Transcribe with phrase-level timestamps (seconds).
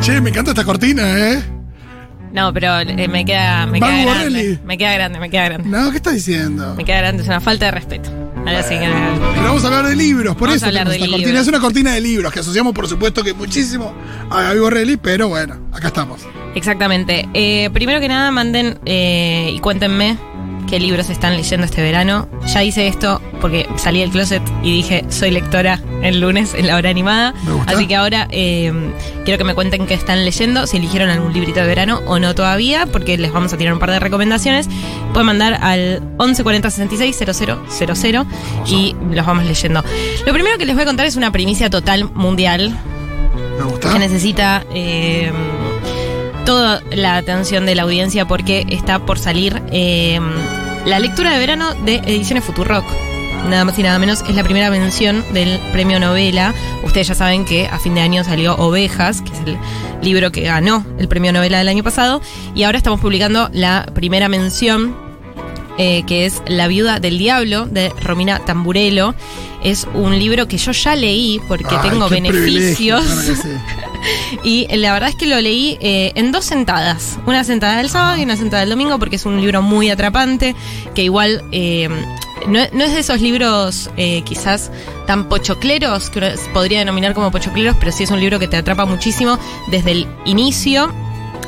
[0.00, 1.42] Che, me encanta esta cortina, ¿eh?
[2.32, 4.28] No, pero eh, me queda, me Van queda grande.
[4.30, 4.58] Borrelli.
[4.64, 5.68] Me queda grande, me queda grande.
[5.68, 6.74] No, ¿qué estás diciendo?
[6.76, 8.10] Me queda grande, es una falta de respeto.
[8.38, 8.88] Ahora sí que
[9.34, 11.26] Pero vamos a hablar de libros, por Vamos eso a hablar tenemos de esta cortina.
[11.28, 11.42] libros.
[11.42, 13.94] Es una cortina de libros que asociamos, por supuesto, que muchísimo
[14.30, 16.22] a Gaby Borrelli, pero bueno, acá estamos.
[16.54, 17.28] Exactamente.
[17.34, 20.16] Eh, primero que nada, manden eh, y cuéntenme
[20.72, 22.26] qué libros están leyendo este verano.
[22.46, 26.76] Ya hice esto porque salí del closet y dije, soy lectora el lunes en la
[26.76, 27.34] hora animada.
[27.44, 27.72] Me gusta.
[27.72, 28.72] Así que ahora eh,
[29.26, 32.34] quiero que me cuenten qué están leyendo, si eligieron algún librito de verano o no
[32.34, 34.66] todavía, porque les vamos a tirar un par de recomendaciones.
[35.12, 38.26] Pueden mandar al 1140 66 0000
[38.66, 39.84] y los vamos leyendo.
[40.24, 42.74] Lo primero que les voy a contar es una primicia total mundial
[43.58, 43.92] Me gusta.
[43.92, 45.30] que necesita eh,
[46.44, 50.20] toda la atención de la audiencia porque está por salir eh,
[50.86, 52.84] la lectura de verano de Ediciones Futurock.
[53.48, 56.54] Nada más y nada menos, es la primera mención del premio novela.
[56.84, 59.58] Ustedes ya saben que a fin de año salió Ovejas, que es el
[60.00, 62.20] libro que ganó el premio novela del año pasado.
[62.54, 65.11] Y ahora estamos publicando la primera mención
[65.78, 69.14] eh, que es La viuda del diablo de Romina Tamburello.
[69.62, 73.04] Es un libro que yo ya leí porque Ay, tengo beneficios.
[74.42, 77.18] Y la verdad es que lo leí eh, en dos sentadas.
[77.26, 80.56] Una sentada del sábado y una sentada del domingo porque es un libro muy atrapante,
[80.94, 81.88] que igual eh,
[82.48, 84.70] no, no es de esos libros eh, quizás
[85.06, 88.86] tan pochocleros, que podría denominar como pochocleros, pero sí es un libro que te atrapa
[88.86, 89.38] muchísimo
[89.70, 90.92] desde el inicio.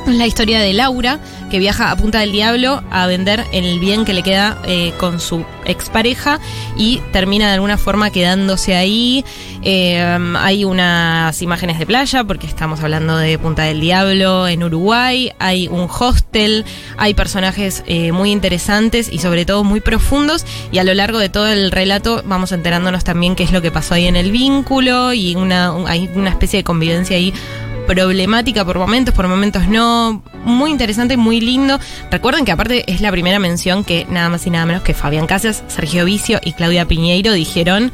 [0.07, 1.19] Es la historia de Laura,
[1.51, 5.19] que viaja a Punta del Diablo a vender el bien que le queda eh, con
[5.19, 6.41] su expareja
[6.77, 9.25] y termina de alguna forma quedándose ahí.
[9.63, 9.99] Eh,
[10.37, 15.33] hay unas imágenes de playa, porque estamos hablando de Punta del Diablo en Uruguay.
[15.39, 16.67] Hay un hostel,
[16.99, 20.45] hay personajes eh, muy interesantes y sobre todo muy profundos.
[20.71, 23.71] Y a lo largo de todo el relato vamos enterándonos también qué es lo que
[23.71, 27.33] pasó ahí en el vínculo y una, un- hay una especie de convivencia ahí
[27.87, 30.23] problemática por momentos, por momentos no.
[30.45, 31.79] Muy interesante, muy lindo.
[32.11, 35.27] Recuerden que aparte es la primera mención que nada más y nada menos que Fabián
[35.27, 37.93] Casas, Sergio Vicio y Claudia Piñeiro dijeron,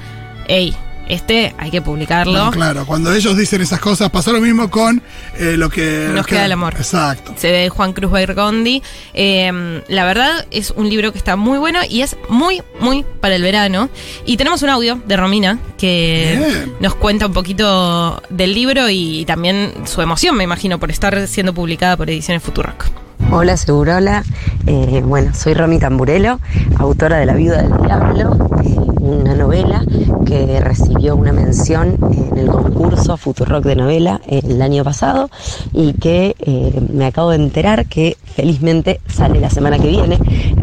[0.49, 0.75] hey,
[1.13, 2.33] este hay que publicarlo.
[2.47, 5.03] No, claro, cuando ellos dicen esas cosas, pasó lo mismo con
[5.39, 6.09] eh, lo que.
[6.15, 6.75] Nos queda el amor.
[6.77, 7.35] Exacto.
[7.37, 8.83] Se ve Juan Cruz Bergondi.
[9.15, 13.35] Eh, la verdad es un libro que está muy bueno y es muy, muy para
[13.35, 13.89] el verano.
[14.25, 16.73] Y tenemos un audio de Romina que Bien.
[16.81, 21.53] nos cuenta un poquito del libro y también su emoción, me imagino, por estar siendo
[21.53, 22.87] publicada por Ediciones Futurock.
[23.33, 24.25] Hola Segurola,
[24.67, 26.41] Eh, bueno, soy Romy Tamburello,
[26.79, 29.85] autora de La Viuda del Diablo, eh, una novela
[30.27, 35.31] que recibió una mención en el concurso Futurock de novela el año pasado
[35.73, 40.19] y que eh, me acabo de enterar que felizmente sale la semana que viene,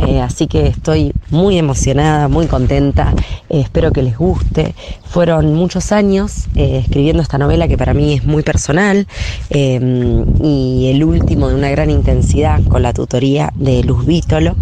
[0.05, 3.13] Eh, así que estoy muy emocionada, muy contenta,
[3.49, 4.75] Eh, espero que les guste.
[5.05, 9.07] Fueron muchos años eh, escribiendo esta novela que para mí es muy personal
[9.49, 14.55] y el último de una gran intensidad con la tutoría de Luz Vítolo.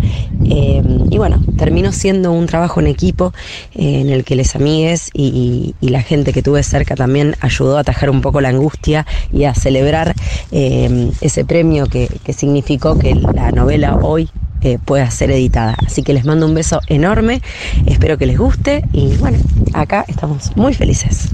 [0.44, 3.34] Y bueno, terminó siendo un trabajo en equipo
[3.73, 8.09] en el que les amigues y, la gente que tuve cerca también ayudó a atajar
[8.09, 10.13] un poco la angustia y a celebrar
[10.52, 14.29] ese premio que significó que la novela hoy
[14.66, 15.76] eh, pueda ser editada.
[15.86, 17.42] Así que les mando un beso enorme,
[17.86, 19.38] espero que les guste y bueno,
[19.74, 21.30] acá estamos muy felices.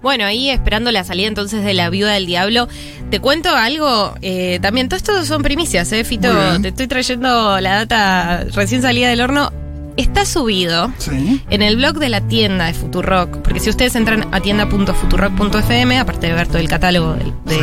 [0.00, 2.68] Bueno, ahí esperando la salida entonces de La Viuda del Diablo,
[3.10, 6.28] te cuento algo, eh, también, todo esto son primicias, ¿eh, Fito?
[6.60, 9.52] Te estoy trayendo la data recién salida del horno.
[9.96, 11.42] Está subido Sí.
[11.50, 16.28] en el blog de la tienda de Futurock, porque si ustedes entran a tienda.futurock.fm, aparte
[16.28, 17.60] de ver todo el catálogo del- de, Sí.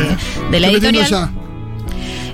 [0.50, 1.30] de la Estoy editorial.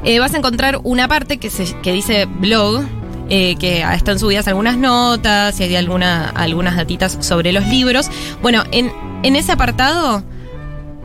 [0.06, 2.84] Eh, vas a encontrar una parte que, se, que dice blog,
[3.28, 8.08] eh, que están subidas algunas notas y hay alguna, algunas datitas sobre los libros.
[8.40, 8.92] Bueno, en,
[9.24, 10.22] en ese apartado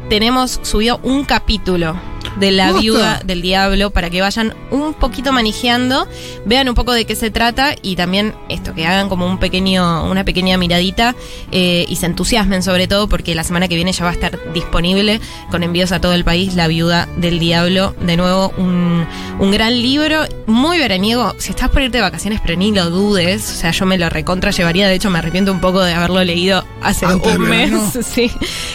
[0.08, 1.96] tenemos subido un capítulo
[2.38, 6.08] de la viuda del diablo para que vayan un poquito manejando,
[6.46, 10.06] vean un poco de qué se trata y también esto, que hagan como un pequeño,
[10.10, 11.16] una pequeña miradita
[11.52, 14.40] eh, y se entusiasmen sobre todo porque la semana que viene ya va a estar
[14.54, 15.20] disponible
[15.50, 17.96] con envíos a todo el país La viuda del diablo.
[18.02, 19.06] De nuevo, un,
[19.40, 21.34] un gran libro, muy veraniego.
[21.38, 24.10] Si estás por irte de vacaciones, pero ni lo dudes, o sea, yo me lo
[24.10, 27.72] recontra llevaría, de hecho me arrepiento un poco de haberlo leído hace Antes un mes.
[28.12, 28.32] Sí.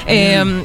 [0.06, 0.64] Eh,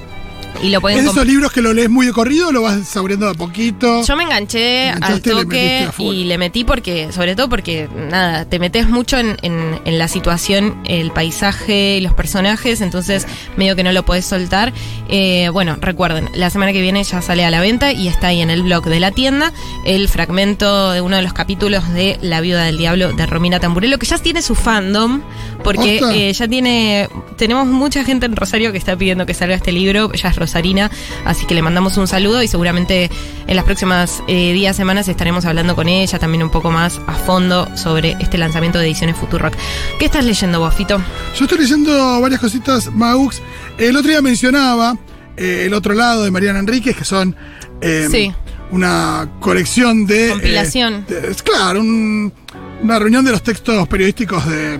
[0.63, 2.87] y lo pueden ¿Es esos libros que lo lees muy de corrido o lo vas
[2.87, 4.03] saboreando de a poquito?
[4.05, 8.59] Yo me enganché al le toque y le metí porque, sobre todo porque, nada, te
[8.59, 13.27] metes mucho en, en- en la situación, el paisaje y los personajes, entonces
[13.57, 14.73] medio que no lo podés soltar.
[15.09, 18.41] Eh, bueno, recuerden, la semana que viene ya sale a la venta y está ahí
[18.41, 19.51] en el blog de la tienda
[19.85, 23.97] el fragmento de uno de los capítulos de La Viuda del Diablo de Romina Tamburello,
[23.99, 25.21] que ya tiene su fandom,
[25.63, 29.71] porque eh, ya tiene, tenemos mucha gente en Rosario que está pidiendo que salga este
[29.71, 30.91] libro, ella es rosarina,
[31.25, 33.09] así que le mandamos un saludo y seguramente
[33.47, 37.13] en las próximas eh, días, semanas estaremos hablando con ella también un poco más a
[37.13, 39.53] fondo sobre este lanzamiento de ediciones Futurock.
[39.97, 41.01] ¿Qué estás leyendo, Bofito?
[41.37, 43.41] Yo estoy leyendo varias cositas, Maux.
[43.77, 44.97] El otro día mencionaba
[45.37, 47.33] eh, El otro lado de Mariana Enríquez, que son
[47.81, 48.31] eh, Sí.
[48.71, 50.29] una colección de.
[50.31, 51.05] Compilación.
[51.09, 52.33] eh, de- es claro, un-
[52.83, 54.79] una reunión de los textos periodísticos de,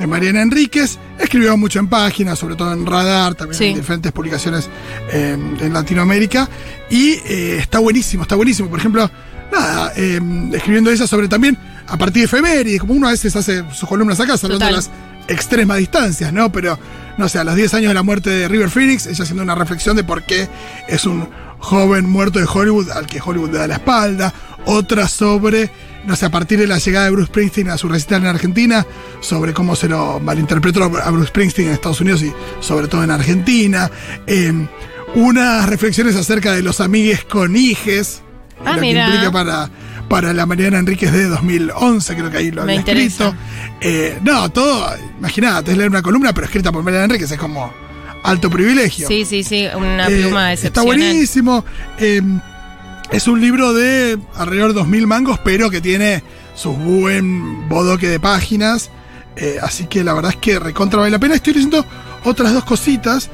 [0.00, 0.98] de Mariana Enríquez.
[1.18, 3.66] Escribió mucho en páginas, sobre todo en Radar, también Sí.
[3.66, 4.68] en diferentes publicaciones
[5.12, 6.48] eh, en Latinoamérica.
[6.90, 8.68] Y eh, está buenísimo, está buenísimo.
[8.70, 9.10] Por ejemplo,
[9.52, 10.18] nada, eh,
[10.54, 11.56] escribiendo ella sobre también
[11.86, 14.72] a partir de efemérides, como uno a veces hace sus columnas acá, Total.
[14.72, 14.90] las
[15.28, 16.50] extremas distancias, ¿no?
[16.50, 16.78] Pero,
[17.20, 19.54] no sé, a los 10 años de la muerte de River Phoenix, ella haciendo una
[19.54, 20.48] reflexión de por qué
[20.88, 21.28] es un
[21.58, 24.32] joven muerto de Hollywood al que Hollywood le da la espalda.
[24.64, 25.70] Otra sobre,
[26.06, 28.86] no sé, a partir de la llegada de Bruce Springsteen a su recital en Argentina,
[29.20, 33.10] sobre cómo se lo malinterpretó a Bruce Springsteen en Estados Unidos y sobre todo en
[33.10, 33.90] Argentina.
[34.26, 34.66] Eh,
[35.14, 38.22] unas reflexiones acerca de los amigues con hijes.
[38.64, 39.04] Ah, lo mira.
[39.04, 39.70] que implica para,
[40.10, 43.32] para la Mariana Enríquez de 2011, creo que ahí lo había escrito.
[43.80, 47.72] Eh, no, todo, imagínate, es leer una columna, pero escrita por Mariana Enríquez, es como
[48.24, 49.06] alto privilegio.
[49.06, 50.86] Sí, sí, sí, una Eh, pluma Está excepcional.
[50.86, 51.64] buenísimo.
[51.98, 52.20] Eh,
[53.12, 56.24] es un libro de alrededor de 2.000 mangos, pero que tiene
[56.56, 58.90] su buen bodoque de páginas.
[59.36, 61.36] Eh, así que la verdad es que recontra vale la pena.
[61.36, 61.86] Estoy leyendo
[62.24, 63.30] otras dos cositas.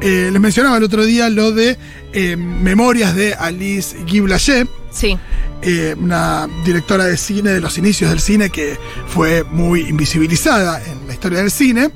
[0.00, 1.78] Eh, les mencionaba el otro día lo de
[2.12, 5.18] eh, Memorias de Alice Guy Blaché Sí,
[5.60, 8.78] eh, una directora de cine de los inicios del cine que
[9.08, 11.90] fue muy invisibilizada en la historia del cine.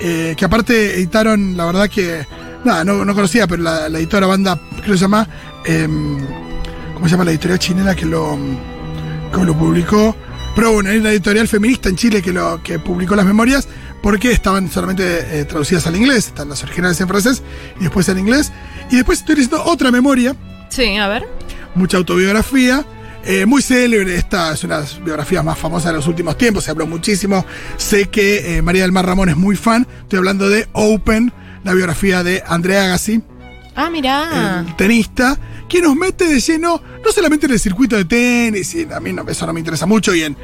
[0.00, 2.26] eh, que aparte editaron, la verdad que.
[2.64, 5.28] Nada, no, no conocía, pero la, la editora banda, creo que se llama.
[5.66, 6.18] em,
[6.94, 8.38] ¿Cómo se llama la editorial chilena que lo,
[9.34, 10.16] que lo publicó?
[10.54, 13.68] Pero bueno, hay una editorial feminista en Chile que, lo, que publicó las memorias
[14.02, 17.42] porque estaban solamente eh, traducidas al inglés, están las originales en francés
[17.78, 18.52] y después en inglés.
[18.90, 20.34] Y después estoy leyendo otra memoria
[20.72, 21.28] sí, a ver.
[21.74, 22.84] Mucha autobiografía.
[23.24, 26.64] eh, muy célebre, esta es una de las biografías más famosas de los últimos tiempos,
[26.64, 27.46] se habló muchísimo.
[27.76, 29.86] Sé que eh, María del Mar Ramón es muy fan.
[30.00, 31.32] Estoy hablando de Open,
[31.62, 33.22] la biografía de Andrea Agassi,
[33.76, 34.64] Ah, mirá.
[34.66, 35.38] el tenista,
[35.68, 39.12] que nos mete de lleno, no solamente en el circuito de tenis, y a mí
[39.12, 40.36] no- eso no me interesa mucho, y en,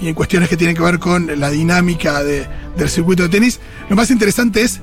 [0.00, 2.46] y en cuestiones que tienen que ver con la dinámica de-
[2.76, 3.58] del circuito de tenis.
[3.90, 4.80] Lo más interesante es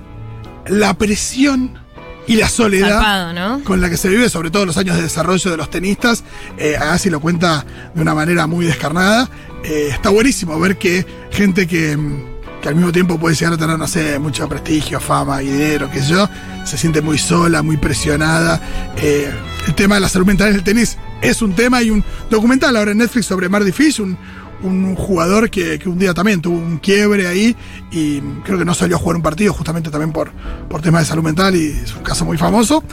[0.68, 1.80] la presión
[2.30, 3.64] y la soledad Zarpado, ¿no?
[3.64, 6.24] con la que se vive, sobre todo los años de desarrollo de los tenistas.
[6.58, 7.66] Eh, Agassi lo cuenta
[7.96, 9.28] de una manera muy descarnada.
[9.64, 13.58] Eh, está buenísimo ver que gente que, mm, que al mismo tiempo puede llegar a
[13.58, 16.30] tener, no sé, mucho prestigio, fama y dinero, qué sé yo,
[16.66, 18.62] se siente muy sola, muy presionada.
[18.98, 19.32] Eh,
[19.66, 21.78] el tema de la salud mental en el tenis es un tema.
[21.78, 24.18] Hay un documental ahora en Netflix sobre Marty Fish, un,
[24.62, 27.56] un jugador que, que un día también tuvo un quiebre ahí
[27.92, 30.32] y creo que no salió a jugar un partido justamente también por,
[30.70, 32.84] por temas de salud mental y es un caso muy famoso.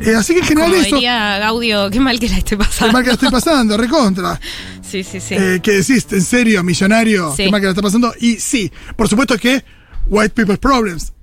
[0.00, 0.96] Eh, así que en general Como eso...
[0.96, 2.92] diría Gaudio, qué mal que la estoy Qué pasando.
[2.92, 4.40] mal que la estoy pasando, recontra.
[4.92, 5.34] Sí, sí, sí.
[5.38, 6.06] Eh, ¿Qué decís?
[6.10, 7.30] ¿En serio, millonario?
[7.34, 7.44] Sí.
[7.44, 8.12] Qué mal que la está pasando.
[8.20, 9.64] Y sí, por supuesto que
[10.06, 11.14] White People's Problems.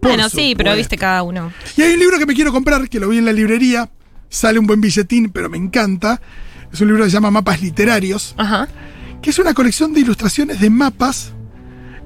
[0.00, 1.52] Bueno, sí, pero viste cada uno.
[1.76, 3.88] Y hay un libro que me quiero comprar, que lo vi en la librería.
[4.28, 6.20] Sale un buen billetín, pero me encanta.
[6.72, 8.66] Es un libro que se llama Mapas Literarios, Ajá.
[9.24, 11.32] Que es una colección de ilustraciones de mapas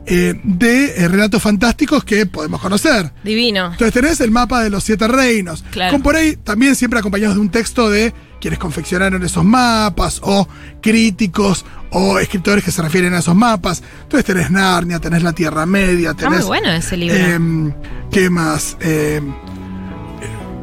[0.07, 3.13] eh, de eh, relatos fantásticos que podemos conocer.
[3.25, 3.73] Divino.
[3.73, 5.65] Entonces tenés el mapa de los siete reinos.
[5.73, 5.91] Claro.
[5.93, 10.47] Con por ahí también siempre acompañados de un texto de quienes confeccionaron esos mapas, o
[10.81, 13.83] críticos, o escritores que se refieren a esos mapas.
[14.05, 16.47] Entonces tenés Narnia, tenés la Tierra Media, Está muy tenés.
[16.47, 17.17] bueno ese libro.
[17.17, 17.73] em,
[18.13, 18.77] ¿Qué más?
[18.81, 19.35] Em,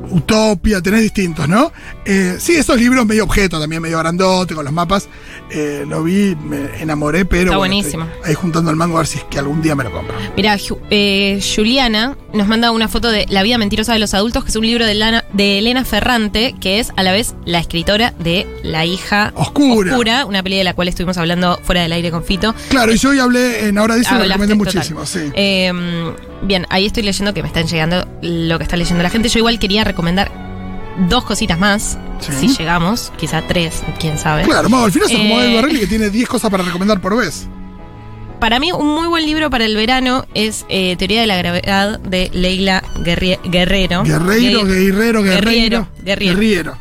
[0.10, 1.72] Utopia, tenés distintos, ¿no?
[2.06, 5.10] Eh, sí, esos libros medio objeto también, medio grandote, con los mapas.
[5.50, 7.46] eh, lo vi, me enamoré, pero.
[7.46, 8.08] Está bueno, buenísimo.
[8.24, 10.16] ahí juntando el mango a ver si es que algún día me lo compro.
[10.38, 14.44] Mira, Ju- eh, Juliana nos manda una foto de La vida mentirosa de los adultos,
[14.44, 17.60] que es un libro de, Lana- de Elena Ferrante, que es a la vez la
[17.60, 20.26] escritora de La hija Oscura.
[20.26, 22.54] una peli de la cual estuvimos hablando fuera del aire con Fito.
[22.70, 24.74] Claro, y yo hoy hablé en Ahora Dice y lo recomendé total.
[24.76, 25.20] muchísimo, sí.
[25.34, 25.72] Eh,
[26.44, 29.30] bien, ahí estoy leyendo que me están llegando lo que está leyendo la gente.
[29.30, 30.45] Yo igual quería recomendar
[31.10, 32.32] dos cositas más, Sí.
[32.50, 34.44] si llegamos, quizá tres, quién sabe.
[34.44, 37.02] Claro, Mau, al final sos como Eh, Ed Borrelli que tiene 10 cosas para recomendar
[37.02, 37.48] por vez.
[38.40, 42.00] para mí, un muy buen libro para el verano es eh, Teoría de la Gravedad
[42.00, 44.04] de Leila Guerri- Guerrero.
[44.04, 45.24] Guerrero, guerreiro.
[45.24, 45.88] Guerriero, guerriero.
[46.04, 46.78] Guerriero.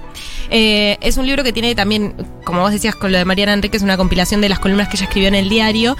[0.50, 3.82] Eh, es un libro que tiene también, como vos decías con lo de Mariana Enríquez,
[3.82, 5.96] una compilación de las columnas que ella escribió en el diario.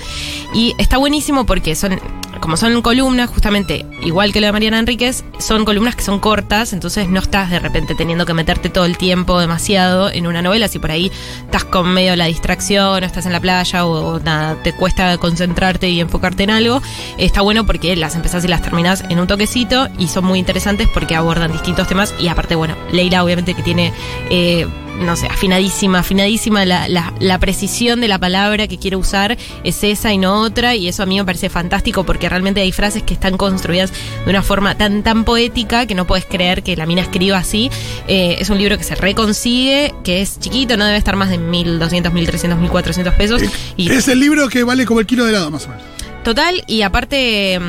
[0.53, 2.01] Y está buenísimo porque son,
[2.41, 6.73] como son columnas, justamente igual que lo de Mariana Enríquez, son columnas que son cortas,
[6.73, 10.69] entonces no estás de repente teniendo que meterte todo el tiempo demasiado en una novela.
[10.69, 11.11] Si por ahí
[11.45, 15.17] estás con medio la distracción, o estás en la playa, o, o nada, te cuesta
[15.19, 16.83] concentrarte y enfocarte en algo,
[17.19, 20.89] está bueno porque las empezás y las terminás en un toquecito y son muy interesantes
[20.93, 22.15] porque abordan distintos temas.
[22.19, 23.93] Y aparte, bueno, Leila, obviamente, que tiene.
[24.37, 24.67] Eh,
[25.01, 29.85] no sé, afinadísima, afinadísima la, la- la precisión de la palabra que quiere usar es
[29.85, 33.03] esa y no otra, y eso a mí me parece fantástico porque realmente hay frases
[33.05, 33.93] que están construidas
[34.25, 37.71] de una forma tan, tan poética que no puedes creer que la mina escriba así.
[38.09, 41.39] Eh, es un libro que se reconsigue, que es chiquito, no debe estar más de
[41.39, 43.43] 1.200, 1.300, 1.400 pesos.
[43.77, 45.85] Y Es el libro que vale como el kilo de helado, más o menos.
[46.25, 47.65] Total, y aparte, mm,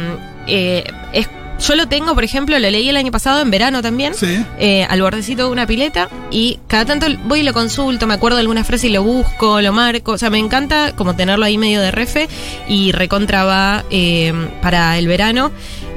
[0.47, 1.27] eh, es,
[1.59, 4.43] yo lo tengo, por ejemplo, lo leí el año pasado, en verano también, Sí.
[4.59, 8.37] eh, al bordecito de una pileta, y cada tanto voy y lo consulto, me acuerdo
[8.37, 11.57] de alguna frase y lo busco, lo marco, o sea, me encanta como tenerlo ahí
[11.57, 12.27] medio de refe,
[12.67, 15.51] y recontra va eh, para el verano.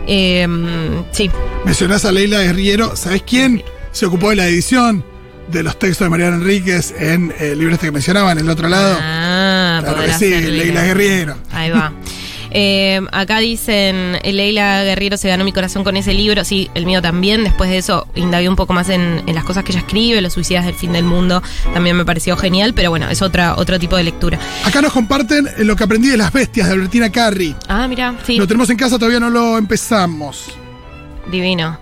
[0.07, 0.47] Eh,
[1.13, 1.31] sí,
[1.65, 2.97] Mencionás a Leila Guerriero.
[2.97, 3.63] ¿Sabés quién
[3.93, 5.05] se ocupó de la edición
[5.51, 8.69] de los textos de Mariana Enríquez en el libro este que mencionaba, en el otro
[8.69, 8.97] lado?
[9.01, 11.37] Ah, claro que sí, Leila Guerriero.
[11.53, 11.93] Ahí va.
[12.51, 17.03] Eh, acá dicen, Leila Guerrero se ganó mi corazón con ese libro, sí, el mío
[17.03, 20.21] también, después de eso indagué un poco más en, en las cosas que ella escribe,
[20.23, 21.43] Los suicidas del fin del mundo,
[21.75, 24.39] también me pareció genial, pero bueno, es otra, otro tipo de lectura.
[24.65, 27.55] Acá nos comparten lo que aprendí de las bestias de Albertina Carri.
[27.69, 30.47] Ah, mira, sí, Lo tenemos en casa, todavía no lo empezamos.
[31.31, 31.79] divino.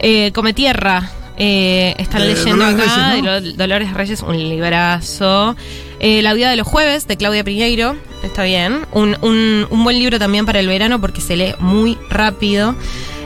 [0.00, 3.32] Eh, Come Tierra, eh, están leyendo Dolores acá, Reyes, ¿no?
[3.32, 5.56] de Lo- Dolores Reyes, un librazo.
[6.00, 8.86] Eh, la vida de los jueves, de Claudia Piñeiro, está bien.
[8.92, 12.74] Un, un- un buen libro también para el verano porque se lee muy rápido.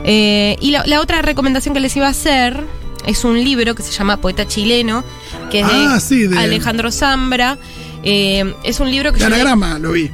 [0.05, 2.65] Eh, y la, la otra recomendación que les iba a hacer
[3.07, 5.05] es un libro que se llama Poeta Chileno,
[5.51, 7.59] que es Ah, de, sí, de- Alejandro Zambra.
[8.03, 10.11] Eh, es un libro que De anagrama, lo vi.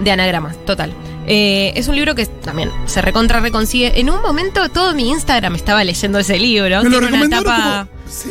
[0.00, 0.92] de anagramas, total.
[1.26, 4.00] Eh, es un libro que también se recontra reconsigue.
[4.00, 6.82] En un momento todo mi Instagram estaba leyendo ese libro.
[6.82, 8.10] Me lo una recomendaron tapa, como.
[8.10, 8.30] sí,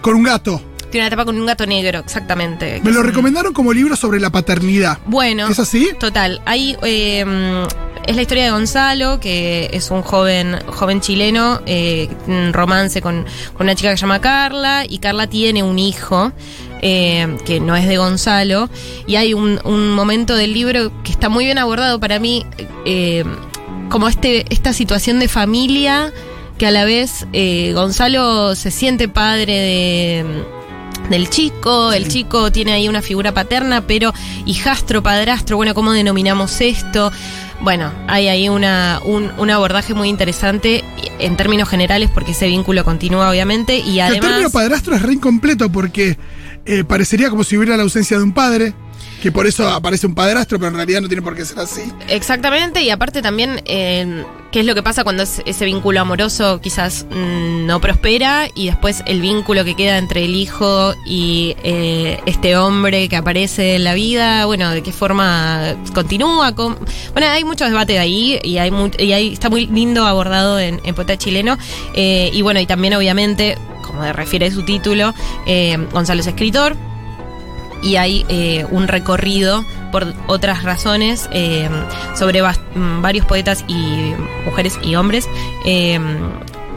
[0.00, 0.60] con un gato.
[0.94, 2.80] Tiene una tapa con un gato negro, exactamente.
[2.84, 4.98] Me lo un- recomendaron como libro sobre la paternidad.
[5.06, 5.90] Bueno, ¿Es así?
[5.98, 6.40] total.
[6.46, 7.24] Ahí eh,
[8.06, 13.24] es la historia de Gonzalo, que es un joven, joven chileno, eh, un romance con,
[13.54, 16.32] con una chica que se llama Carla, y Carla tiene un hijo.
[16.86, 18.68] eh, que no es de Gonzalo,
[19.06, 22.44] y hay un, un momento del libro que está muy bien abordado para mí,
[22.84, 23.24] eh,
[23.88, 26.12] como este, esta situación de familia,
[26.58, 30.24] que a la vez eh, Gonzalo se siente padre de,
[31.10, 34.12] del chico, el chico tiene ahí una figura paterna, pero
[34.46, 37.12] hijastro, padrastro, bueno, ¿cómo denominamos esto?
[37.60, 40.84] Bueno, hay ahí una, un, un abordaje muy interesante
[41.18, 44.52] en términos generales porque ese vínculo continúa obviamente y el término además...
[44.52, 46.18] padrastro es re incompleto porque
[46.66, 48.74] eh, parecería como si hubiera la ausencia de un padre,
[49.24, 51.80] que por eso aparece un padrastro, pero en realidad no tiene por qué ser así.
[52.08, 56.60] Exactamente, y aparte también, eh, ¿qué es lo que pasa cuando es- ese vínculo amoroso
[56.60, 62.20] quizás mm, no prospera y después el vínculo que queda entre el hijo y eh,
[62.26, 66.54] este hombre que aparece en la vida, bueno, de qué forma continúa?
[66.54, 66.76] con-
[67.14, 70.94] bueno, hay mucho debate ahí y, hay y hay- está muy lindo abordado en, en
[70.94, 71.56] Poeta Chileno,
[71.94, 75.14] eh, y bueno, y también obviamente, como refiere su título,
[75.46, 76.76] eh, Gonzalo es escritor,
[77.84, 81.68] y hay eh, un recorrido por otras razones eh,
[82.16, 84.12] sobre mm, varios poetas y
[84.44, 85.28] mujeres y hombres
[85.64, 86.00] eh,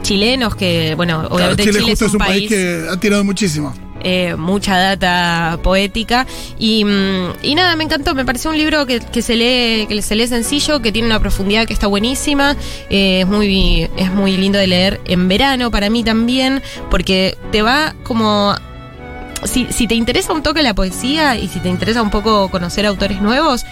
[0.02, 3.74] chilenos que, bueno, Claro, obviamente Chile, Chile, justo es un país, que ha tirado muchísimo.
[4.00, 6.26] eh, mucha data poética
[6.58, 10.00] y, mm, y nada, me encantó, me pareció un libro que, que se lee que
[10.02, 12.56] se lee sencillo, que tiene una profundidad que está buenísima,
[12.90, 17.62] eh, es muy es muy lindo de leer en verano para mí también, porque te
[17.62, 18.54] va como
[19.44, 22.86] si, si te interesa un toque la poesía y si te interesa un poco conocer
[22.86, 23.64] autores nuevos,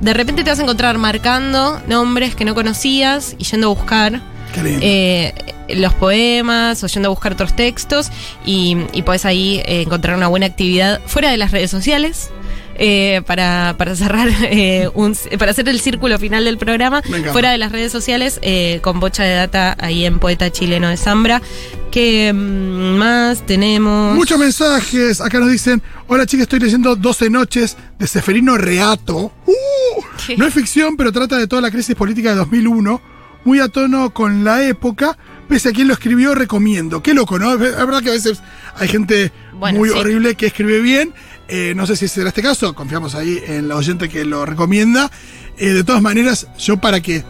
[0.00, 4.20] de repente te vas a encontrar marcando nombres que no conocías y yendo a buscar
[4.56, 5.32] eh,
[5.68, 8.10] los poemas o yendo a buscar otros textos
[8.44, 12.30] y, y puedes ahí eh, encontrar una buena actividad fuera de las redes sociales.
[12.76, 17.02] Eh, para, para cerrar eh, un, para hacer el círculo final del programa
[17.32, 20.96] fuera de las redes sociales eh, con bocha de data ahí en Poeta Chileno de
[20.96, 21.42] Zambra
[21.90, 25.20] que mm, más tenemos Muchos mensajes.
[25.20, 29.32] Acá nos dicen: Hola chicas, estoy leyendo 12 noches de Seferino Reato.
[29.46, 30.02] ¡Uh!
[30.26, 30.36] ¿Qué?
[30.36, 33.00] No es ficción, pero trata de toda la crisis política de 2001.
[33.44, 35.18] Muy a tono con la época.
[35.48, 37.02] Pese a quien lo escribió, recomiendo.
[37.02, 37.52] Qué loco, ¿no?
[37.52, 38.40] Es verdad que a veces
[38.76, 39.98] hay gente Bueno, muy sí.
[39.98, 41.12] horrible que escribe bien.
[41.54, 45.10] Eh, no sé si será este caso, confiamos ahí en la oyente que lo recomienda.
[45.58, 47.24] Eh, de todas maneras, yo para que,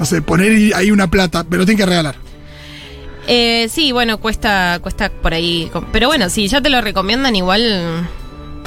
[0.00, 2.16] no sé, poner ahí una plata, pero tiene que regalar.
[3.28, 5.70] Eh, sí, bueno, cuesta, cuesta por ahí.
[5.92, 8.08] Pero bueno, si ya te lo recomiendan, igual.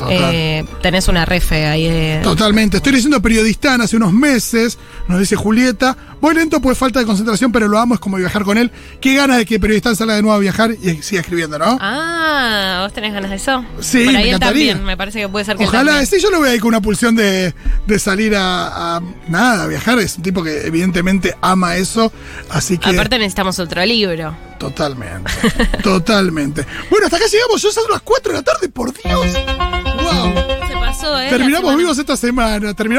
[0.09, 2.19] Eh, tenés una refe ahí de.
[2.23, 2.77] Totalmente.
[2.77, 4.77] Estoy leyendo Periodistán hace unos meses,
[5.07, 5.97] nos dice Julieta.
[6.21, 8.71] Voy lento pues falta de concentración, pero lo amo, es como viajar con él.
[8.99, 11.77] Qué ganas de que Periodistán salga de nuevo a viajar y siga escribiendo, ¿no?
[11.79, 13.63] Ah, ¿vos tenés ganas de eso?
[13.79, 14.67] Sí, Por me ahí él encantaría.
[14.73, 16.67] también, me parece que puede ser que él Ojalá, sí, yo lo voy ahí con
[16.69, 17.53] una pulsión de,
[17.87, 19.97] de salir a, a- nada, a viajar.
[19.99, 22.11] Es un tipo que evidentemente ama eso,
[22.49, 24.35] así que Aparte necesitamos otro libro.
[24.59, 25.31] totalmente,
[25.83, 26.65] totalmente.
[26.89, 29.25] Bueno, hasta acá llegamos, ya son las 4 de la tarde, por Dios.
[31.17, 31.29] ¿Eh?
[31.29, 32.97] Terminamos vivos esta semana, terminamos